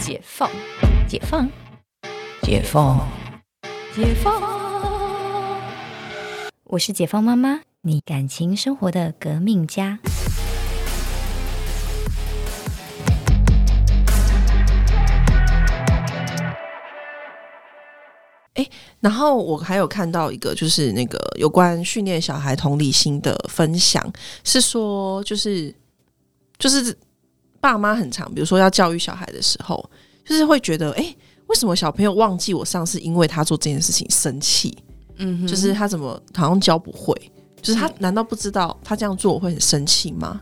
[0.00, 0.50] 解放，
[1.06, 1.46] 解放，
[2.42, 3.06] 解放，
[3.94, 4.42] 解放。
[6.64, 9.98] 我是解放妈妈，你感情生活的革命家。
[19.00, 24.10] 然后我还有看到一个，就是那个有关训练小孩同理心的分享，
[24.44, 25.74] 是说就是
[26.58, 26.96] 就是
[27.60, 29.88] 爸妈很常，比如说要教育小孩的时候，
[30.24, 31.14] 就是会觉得，哎，
[31.46, 34.76] 为什么小朋友忘记我上次因为他做这件事情生气？
[35.16, 37.14] 嗯，就是他怎么好像教不会，
[37.60, 40.40] 就是他难道不知道他这样做我会很生气吗？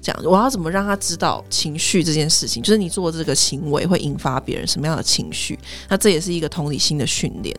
[0.00, 2.62] 这样我要怎么让他知道情绪这件事情？
[2.62, 5.58] 就是你做这个行为会引发别人什么样的情绪？
[5.88, 7.56] 那这也是一个同理心的训练。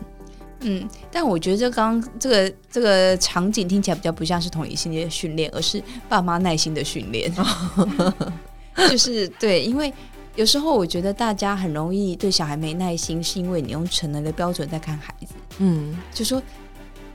[0.61, 7.31] 嗯，但我觉得这刚这个这个场景听起来比较不像是同理心的训练，而是爸妈耐心的训练。
[8.89, 9.93] 就是对，因为
[10.35, 15.33] 有时候我觉得大家很容易对小孩没耐心，是因为你用成人的标准在看孩子。
[15.59, 16.41] 嗯，就说。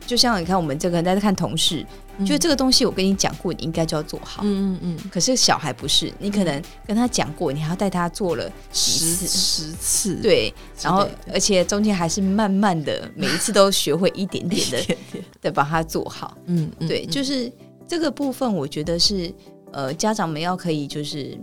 [0.06, 1.86] 就像你看，我们这个人在看同事，
[2.26, 4.42] 觉得这个东西我跟你讲过，你应该就要做好。
[4.44, 5.10] 嗯嗯嗯。
[5.10, 10.16] 可是小孩不是，你可能跟他讲过，你还要带他做了十次、十次。
[10.16, 14.96] 对，然后而且中间还是慢慢的，每一次都学会一点点的，
[15.42, 16.36] 的把它做好。
[16.46, 16.88] 嗯嗯。
[16.88, 17.52] 对，就是
[17.86, 19.32] 这个部分，我觉得是
[19.72, 21.38] 呃，家长们要可以就是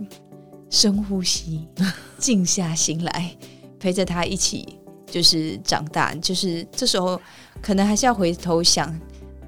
[0.70, 1.68] 深呼吸，
[2.18, 3.36] 静下心来，
[3.78, 7.20] 陪着他一起就是长大，就是这时候。
[7.60, 8.96] 可能还是要回头想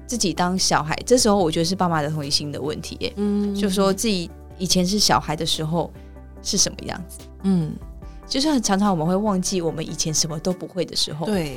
[0.05, 3.13] 自己当小孩，这时候我觉得是爸妈的同理心的问题。
[3.15, 5.89] 嗯，就说自己以前是小孩的时候
[6.43, 7.19] 是什么样子。
[7.43, 7.71] 嗯，
[8.27, 11.25] 就是常常我们会忘记我们以前什么都不会的时候。
[11.25, 11.55] 对，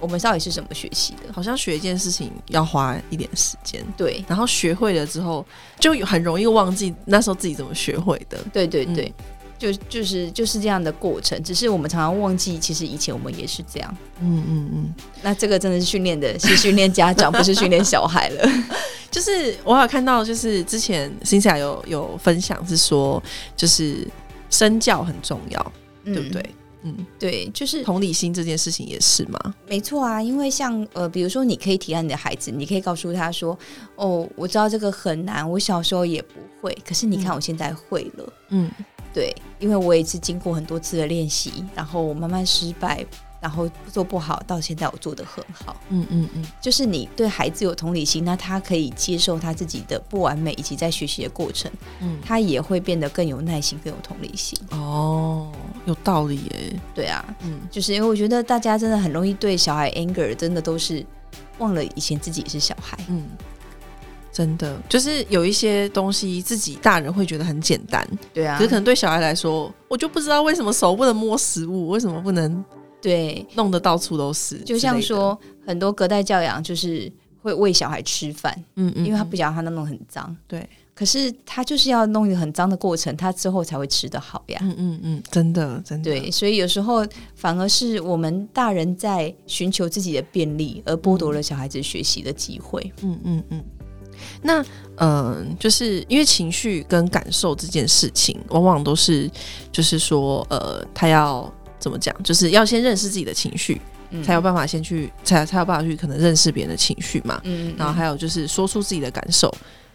[0.00, 1.32] 我们到底是怎么学习的？
[1.32, 3.84] 好像学一件事情要花一点时间。
[3.96, 5.44] 对，然后学会了之后，
[5.78, 8.38] 就很容易忘记那时候自己怎么学会的。
[8.52, 9.12] 对对对。
[9.56, 13.96] 就就是就是这样的过程，只是我们常常忘记，其实以前我们也是这样。
[14.20, 14.94] 嗯嗯嗯。
[15.22, 18.48] 那这个真的是训练的，是训练家长，不是训练小孩了。
[19.12, 23.22] 就是我有看到，就是之前新西亚有有分享，是说
[23.56, 24.06] 就是
[24.50, 25.72] 身教很重要，
[26.04, 26.44] 对不对？
[26.84, 29.54] 嗯，对，就是同理心这件事情也是吗？
[29.66, 33.58] 没错啊，因为像呃，比如说你可以提案你的孩子，你可以告诉他说
[33.96, 38.70] ：“哦，我知道这个很难，我小时候也不会，可是你看我现在会了。”嗯。
[39.14, 43.06] 对，因为我也是经过很多次的练习，然后我慢慢失败，
[43.44, 45.76] 然后做不好，到现在我做的很好。
[45.90, 54.58] 嗯嗯嗯，就是你对孩子有同理心，那他可以接受他自己的不完美，以及在学习的过程，嗯，他也会变得更有耐心，更有同理心。
[54.70, 55.52] 哦，
[55.84, 56.80] 有道理耶。
[56.94, 61.04] 对啊，嗯，就是因为我觉得大家真的很容易对小孩 anger，真的都是
[61.58, 62.98] 忘了以前自己也是小孩。
[63.08, 63.24] 嗯。
[64.34, 68.58] 真的就是有一些东西，自己大人会觉得很简单，对啊。
[68.58, 72.64] 可是可能对小孩来说，我就不知道为什么手不能摸食物，为什么不能
[73.00, 74.58] 对弄得到处都是。
[74.58, 80.68] 就像说很多隔代教养，就是会喂小孩吃饭，嗯嗯，因为他不想让他弄很脏，对。
[80.96, 84.58] 可是他就是要弄一个很脏的过程，他之后才会吃得好呀。
[84.62, 86.08] 嗯嗯嗯，真的真的。
[86.08, 92.92] 对，所以有时候反而是我们大人在寻求自己的便利，而剥夺了小孩子学习的机会。
[93.02, 93.64] 嗯嗯嗯。
[94.46, 94.62] 那
[94.98, 99.28] 嗯，就是因为情绪跟感受这件事情，往往都是
[99.72, 103.80] 就是说，呃，他要怎么讲，就是要先认识自己的情绪，
[104.22, 107.40] 才有办法先去才才有办法去可能认识别人的情绪嘛。
[107.44, 109.52] 嗯，然后还有就是说出自己的感受，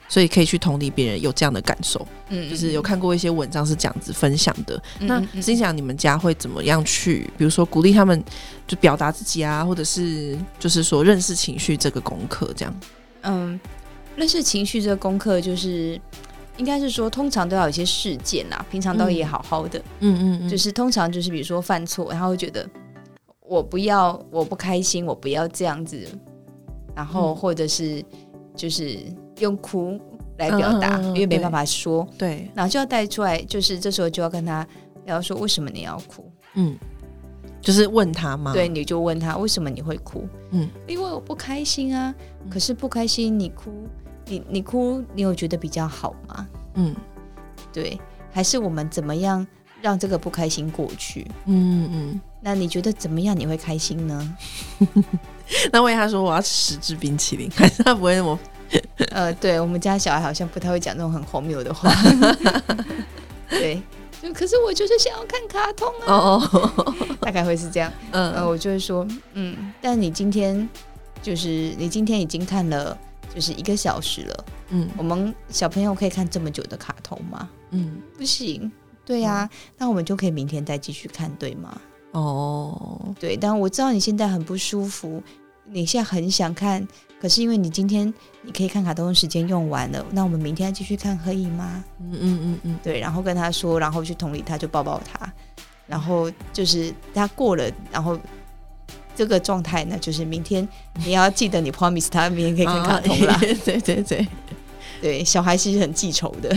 [0.09, 2.05] 所以可以去同理别人有这样的感受。
[2.29, 4.81] 嗯，就是有看过一些文章是这样子分享的。
[5.01, 8.21] 那心想你们家会怎么样去，比如说鼓励他们
[8.67, 12.79] 就表达自己啊，或者是就是说认识情绪这个功课这样？
[13.21, 13.59] 嗯。
[14.19, 15.99] 认识情绪这个功课，就是
[16.57, 22.69] 应该是说，通常都要有一些事件啦，平常都也好好的，嗯嗯，就是通常就是比如说犯错，然后会觉得
[23.39, 26.05] 我不要，我不开心，我不要这样子，
[26.93, 28.03] 然后或者是
[28.53, 28.99] 就是
[29.37, 29.97] 用哭
[30.37, 34.67] 来表达，因为没办法说，对，然后就要带出来，就是这时候就要跟他
[35.05, 36.29] 聊说，为什么你要哭？
[36.55, 36.77] 嗯，
[37.61, 38.53] 就是问他吗？
[38.53, 40.27] 对，你就问他为什么你会哭？
[40.51, 42.13] 嗯，因为我不开心啊，
[42.49, 43.71] 可是不开心你哭。
[44.25, 46.47] 你你哭，你有觉得比较好吗？
[46.75, 46.95] 嗯，
[47.73, 47.99] 对，
[48.31, 49.45] 还是我们怎么样
[49.81, 51.25] 让这个不开心过去？
[51.45, 54.37] 嗯嗯，那你觉得怎么样你会开心呢？
[55.73, 58.39] 那万一他说我要吃十支冰淇淋， 还是他不会那么？
[59.09, 61.91] 呃，对我们家小孩好像不太会讲那种很荒谬的话。
[63.49, 63.81] 对，
[64.21, 66.39] 就可是我就是想要看卡通哦，
[67.29, 67.93] 大概会是这样。
[68.09, 70.67] 嗯，我就会说，嗯，但你今天
[71.21, 72.97] 就是你今天已经看了。
[73.31, 77.47] 就是一个小时了，嗯，我们小朋友可以看这么久的卡通吗？
[77.69, 78.71] 嗯，不行，
[79.05, 79.47] 对呀，
[79.77, 81.79] 那我们就可以明天再继续看，对吗？
[82.13, 85.21] 哦，对，但我知道你现在很不舒服，
[85.63, 86.85] 你现在很想看，
[87.21, 88.11] 可是因为你今天
[88.41, 91.83] 你可以看卡通的时间用完了，那我们明天继续看可以吗？
[91.99, 95.31] 嗯嗯嗯嗯，对，然后跟他说，然后去同理他，就抱抱他，
[95.89, 98.17] 然后就是他过了，然后
[99.15, 100.65] 这个状态呢，就是明天
[101.03, 103.35] 你要记得你 promise 他明天可以看卡通啦。
[103.41, 104.27] 对对对
[105.01, 106.55] 对，小孩其实很记仇的，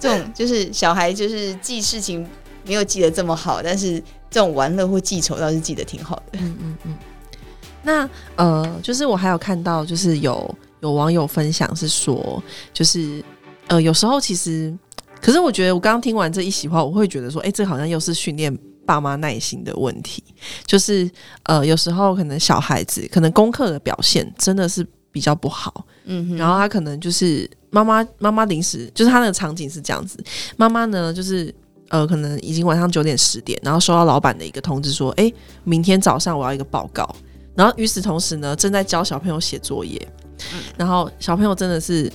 [0.00, 2.26] 这种就是小孩就是记事情
[2.64, 6.38] 没有记得这么好，但是这种玩乐或记仇倒是记得挺好的。
[6.40, 6.96] 嗯嗯嗯。
[7.82, 13.22] 那呃，就是我还有看到，就是有有网友分享是说，就是
[13.68, 14.76] 呃，有时候其实，
[15.20, 18.56] 可是我觉得我刚刚听完这一席话，我会觉得说，哎，这好像又是训练
[18.86, 20.22] 爸妈耐心的问题。
[20.64, 21.10] 就是
[21.44, 30.22] 呃，有时候可能小孩子可能功课的表现真的是比较不好，嗯，然后他可能就是妈妈妈妈临时就是他那个场景是这样子，
[30.56, 31.54] 妈妈呢就是
[31.88, 35.32] 呃，可能已经晚上九点十点，然后收到老板的一个通知说，哎，
[35.64, 37.08] 明天早上我要一个报告。
[37.54, 40.00] 然后与此同时呢，正在教小朋友写作业，
[40.76, 42.08] 然后小朋友真的是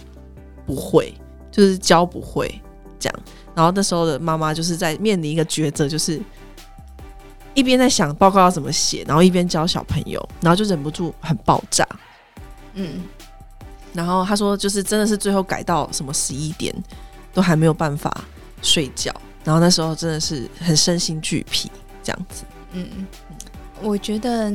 [0.66, 1.14] 不会，
[1.52, 2.50] 就是教不会
[3.04, 3.20] 这样。
[3.54, 6.22] 然后那时候的妈妈就是在面临一个抉择，就是
[7.54, 11.86] 一边在想报告要怎么写，然后一边教小朋友，然后就忍不住很爆炸。
[12.76, 13.02] 嗯，
[13.92, 16.74] 然后他说，就是真的是最后改到什么十一点
[17.34, 18.24] 都还没有办法
[18.62, 19.14] 睡觉，
[19.44, 21.70] 然后那时候真的是很身心俱疲
[22.02, 22.44] 这样子。
[22.72, 23.08] 嗯嗯，
[23.82, 24.50] 我觉得。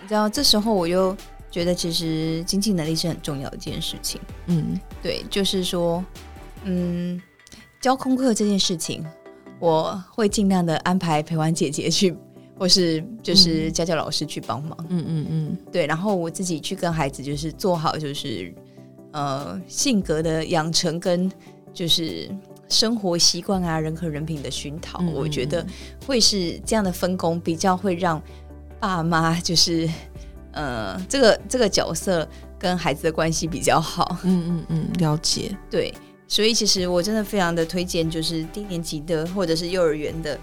[0.00, 1.14] 你知道这时候我又
[1.50, 4.18] 觉得，其实经济能力是很重要的一件事情。
[4.46, 6.02] 嗯，对，就是说，
[6.64, 7.20] 嗯，
[7.80, 9.04] 教功课这件事情，
[9.60, 12.16] 我会尽量的安排陪玩姐姐去，
[12.58, 14.76] 或是就是家教老师去帮忙。
[14.88, 18.52] 嗯嗯嗯，对，然后我自己去跟孩子就是做好，就是
[19.12, 21.30] 呃性格的养成跟
[21.72, 22.28] 就是
[22.68, 25.64] 生活习惯啊，人和人品的熏陶，我觉得
[26.06, 28.20] 会是这样的分工，比较会让。
[28.80, 29.90] 爸妈就是，
[30.52, 32.24] 呃，这个这个角色
[32.56, 34.16] 跟孩子的关系比较好。
[34.22, 35.58] 嗯嗯嗯，了解。
[35.68, 35.92] 对，
[36.28, 40.38] 所以其实我真的非常的推荐，就是低年级的或者是幼儿园的，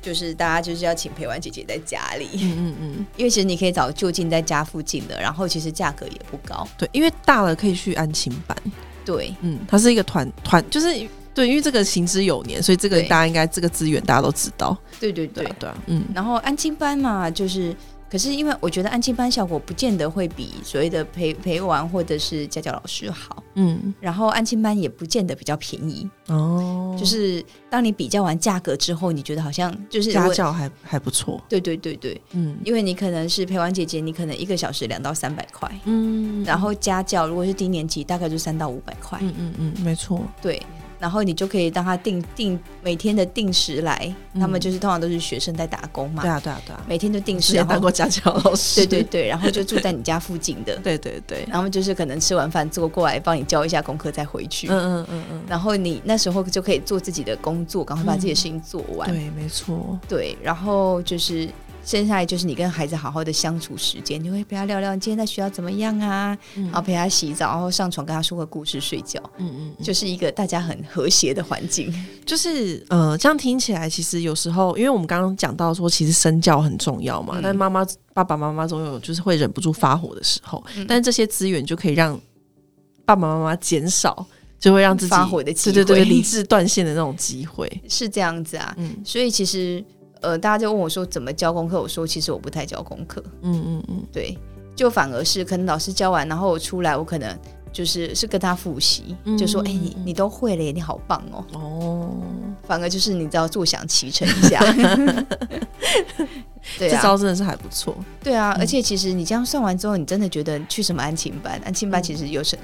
[0.00, 2.28] 就是大家就是要请陪玩姐姐在家里。
[2.34, 6.68] 嗯嗯嗯，因为其实你可以找就近在家附近的，然后其实价格也不高。
[6.78, 8.56] 对，因为大了可以去安亲班。
[9.04, 11.08] 对，嗯，它是一个团团，就是。
[11.32, 14.76] 对，因为这个行之有年，所以这个大家应该这个资源大家都知道。
[14.98, 16.04] 对对对对啊，嗯。
[16.12, 17.74] 然后安亲班嘛，就是，
[18.10, 23.42] 可是因为我觉得安亲班效果不见得会比所谓的陪陪玩或者是家教老师好。
[23.54, 23.94] 嗯。
[24.00, 26.96] 然后安亲班也不见得比较便宜哦。
[26.98, 31.40] 就是当你比较完价格之后，你觉得好像就是家教还还不错。
[31.48, 32.58] 对对对对，嗯。
[32.64, 35.70] 因为你可能是陪玩姐姐，你可能一个小时两到三百块。
[35.84, 36.42] 嗯。
[36.44, 39.18] 然后家教如果是低年级，大概就三到五百块。
[39.22, 40.20] 嗯嗯嗯，没错。
[40.42, 40.60] 对。
[41.00, 46.22] 然后你就可以让他定定每天的定时来，他们就是通常都是学生在打工嘛。
[46.22, 47.54] 对啊，对啊，对啊，每天都定时。
[47.54, 48.86] 也当过家教老师。
[48.86, 50.76] 对对对，然后就住在你家附近的。
[50.84, 51.44] 对对对。
[51.50, 54.68] 然后就是可能吃完饭坐过来帮你教一下功课再回去。
[54.68, 55.42] 嗯嗯嗯嗯。
[55.48, 59.10] 然后你那时候就可以做自己的工作，赶快把自己的事情做完。
[59.10, 59.98] 对，没错。
[60.06, 61.48] 对，然后就是。
[61.82, 71.92] 接下来就是你跟孩子好好的相处时间，你会陪他聊聊你今天在学校怎么样啊，然后陪他洗澡，然后上床跟他说个故事睡觉，嗯嗯，就是一个大家很和谐的环境。
[72.24, 82.18] 就是呃，这样听起来，其实有时候，因为我们刚刚讲到说，其实身教很重要嘛，但妈妈爸爸妈妈总有就是会忍不住发火的时候，但这些资源就可以让
[83.04, 84.24] 爸爸妈妈减少，
[84.60, 88.72] 就会让自己发火的机会，对对对，理智断线的那种机会， 是这样子啊。
[88.78, 89.84] 嗯，所以其实。
[90.20, 91.80] 呃，大家就问我说怎么教功课？
[91.80, 93.22] 我说其实我不太教功课。
[93.42, 94.36] 嗯嗯嗯，对，
[94.76, 97.38] 就反而是可能老师教完，然后我出来，我可能
[97.72, 101.44] 就是是跟他复习，就说哎，你你都会了，你好棒哦。
[101.54, 102.10] 哦，
[102.66, 104.60] 反而就是你知道坐享其成一下。
[106.78, 107.96] 对啊，这招真的是还不错。
[108.22, 111.58] 对啊，而且其实你这样算完之后，你真的觉得去什么安亲班？
[111.64, 112.58] 安亲班其实有什？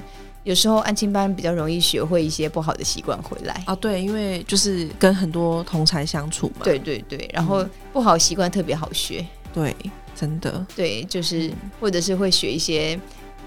[0.47, 3.61] 有时候安亲班比较容易学会一些不好的习惯回来。
[3.65, 9.75] 啊，对，因为就是跟很多同才相处嘛，对对对，然后不好习惯特别好学，对，
[10.15, 11.51] 真的，对，就是
[11.81, 12.97] 或者是会学一些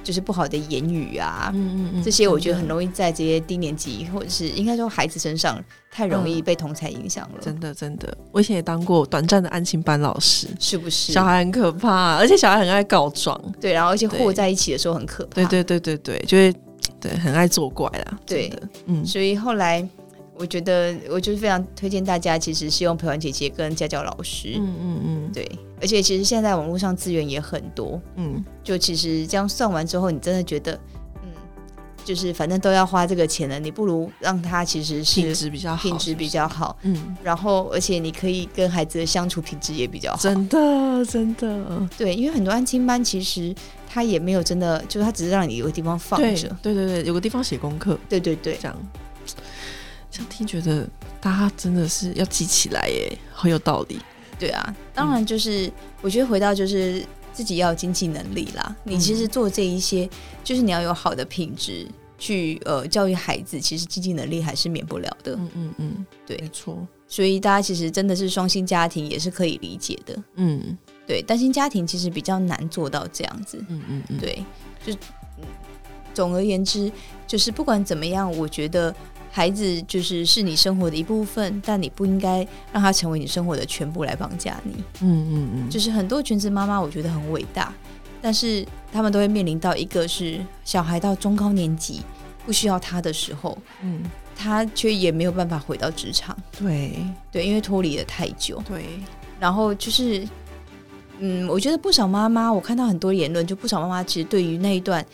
[0.04, 5.58] 就是不好的言语啊，嗯嗯嗯，这些我觉得很容易在这些低年级或者是应该说孩子身上
[5.90, 11.14] 太容易被同才影响了，真的真的，我以前也当过短暂的安亲班老师，是不是？
[11.14, 16.54] 小孩很可怕，而且小孩很爱告状，对，然后而且和在一起的时候很可怕，对对对对对，就会。
[17.00, 18.18] 对，很爱作怪啦。
[18.26, 18.52] 对，
[18.86, 19.86] 嗯，所以后来
[20.36, 24.54] 我觉得，我就是非常推荐大家，其实是用陪玩姐姐跟家教老师。
[24.56, 28.00] 嗯嗯嗯，对，而且其实现在网络上资源也很多。
[28.16, 30.80] 嗯，就其实这样算完之后，你真的觉得，嗯，
[32.04, 43.54] 就是反正都要花这个钱了，你不如让他其实是品质比较好，品质比较好，嗯，然后而且你可以跟孩子的相处品质也比较好，真的真的，对，因为很多安亲班其实
[43.88, 48.76] 他也没有真的，就是他只是让你有个地方放着，对对对，有个地方写功课，对对对，这样，
[50.10, 50.88] 这样听觉得
[51.20, 54.00] 大家真的是要记起来耶，很有道理。
[54.38, 58.76] 对啊，当然就是我觉得回到就是自己要有经济能力啦。
[58.84, 60.08] 你其实做这一些，
[60.42, 61.86] 就是你要有好的品质
[62.18, 65.34] 去呃教育孩子，其实经济能力还是免不了的。
[65.36, 66.86] 嗯嗯嗯，对，没错。
[67.06, 70.22] 所以大家其实真的是双薪家庭也是可以理解的。
[70.36, 73.58] 嗯，对，单亲家庭其实比较难做到这样子。
[73.68, 74.44] 嗯嗯嗯，对，
[74.84, 74.92] 就
[76.14, 76.90] 总而言之，
[77.26, 78.94] 就是不管怎么样，我觉得。
[79.32, 84.72] 孩子就是是你生活的一部分，但你不应该让他成为你生活的全部来绑架你。
[85.02, 87.72] 嗯嗯嗯，就是很多全职妈妈，我觉得很伟大，
[88.20, 92.02] 但是他们都会面临到一个是小孩到中高年级
[92.44, 94.02] 不需要他的时候，嗯，
[94.34, 96.36] 他却也没有办法回到职场。
[96.58, 96.96] 对
[97.30, 98.60] 对，因为脱离了太久。
[98.66, 98.84] 对，
[99.38, 100.26] 然后就是，
[101.20, 105.06] 嗯，我觉得不少妈妈，我看到很多言论，就不少妈妈其实对于那一段。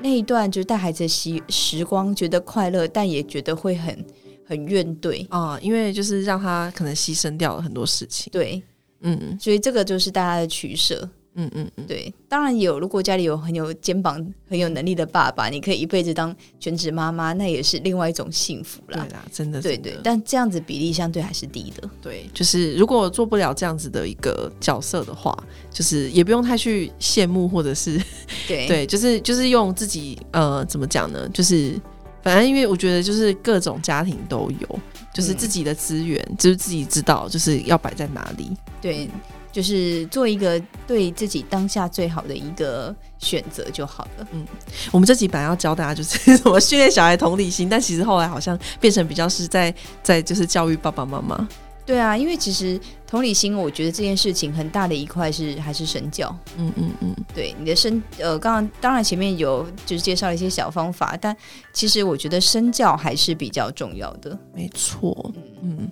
[0.00, 4.04] 那一段就是带孩子的时时光，觉得快乐，但也觉得会很
[4.44, 8.30] 很怨怼啊，因为就是让他可能牺牲掉了很多事情。
[8.32, 8.62] 对，
[9.00, 11.08] 嗯，所以这个就是大家的取舍。
[11.34, 19.06] 嗯嗯嗯，对，当然有，如果家里有很有肩膀、很有能力的爸爸，你可以一辈子当全职妈妈，那也是另外一种幸福啦。
[19.08, 21.88] 对啦，真的，对对，但这样子比例相对还是低的。
[22.02, 25.34] 对，就是如果做不了这样子的一个角色的话，
[25.70, 27.98] 就是也不用太去羡慕，或者是
[28.46, 31.26] 对对，就是就是用自己呃怎么讲呢？
[31.30, 31.80] 就是
[32.22, 34.78] 反正因为我觉得就是各种家庭都有，
[35.14, 38.50] 就是自己的资源，就是自己知道就是要摆在哪里。
[38.82, 39.08] 对。
[39.52, 44.26] 就是做一个对自己当下最好的一个选择就好了。
[44.32, 44.44] 嗯，
[44.90, 51.46] 我们这几版要教大家就是怎么训练小孩同理心，但其实后来好像变成比较是在在就是教育爸爸妈妈。
[51.84, 56.34] 对啊，因为其实同理心，我觉得这件事情很大的一块是还是身教。
[56.56, 61.36] 嗯嗯嗯，对，你的身呃，刚刚当然前面有就是介绍了一些小方法，但
[61.72, 64.38] 其实我觉得身教还是比较重要的。
[64.54, 65.90] 没错，嗯，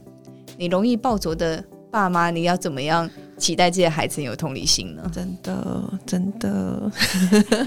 [0.57, 1.63] 你容易暴走的。
[1.91, 5.11] 爸妈，你要怎么样期待这些孩子有同理心呢？
[5.13, 6.93] 真的，真的。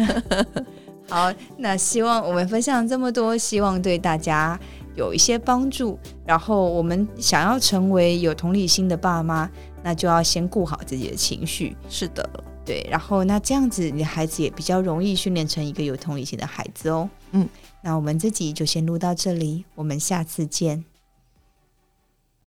[1.10, 4.58] 好，那希望我们分享这么多，希望对大家
[4.96, 6.00] 有一些帮助。
[6.26, 9.50] 然后，我们想要成为有同理心的爸妈，
[9.84, 11.76] 那就要先顾好自己的情绪。
[11.90, 12.28] 是的，
[12.66, 12.88] 对。
[12.90, 17.10] 然后，那这样子，你的孩子也比较容易训练成一个有同理心的孩子哦。
[17.32, 17.48] 嗯，
[17.82, 20.86] 那我们这集就先录到这里，我们下次见。